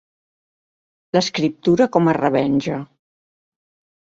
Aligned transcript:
L'escriptura 1.17 1.89
com 1.97 2.09
a 2.09 2.15
revenja. 2.19 2.81